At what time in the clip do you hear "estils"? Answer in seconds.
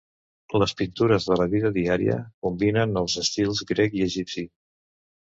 3.25-3.61